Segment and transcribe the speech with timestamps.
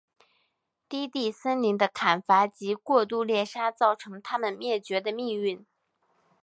[0.89, 5.63] 低地森林的砍伐及过度猎杀造成它们灭绝的命运。